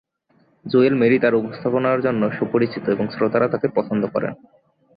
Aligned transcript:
জুয়েল 0.65 0.95
মেরি 0.95 1.17
তাঁর 1.19 1.33
উপস্থাপনার 1.35 1.99
জন্য 2.01 2.21
সুপরিচিত 2.31 2.85
এবং 2.89 3.05
শ্রোতারা 3.09 3.47
তাঁকে 3.47 3.67
পছন্দ 3.75 4.03
করেন। 4.05 4.33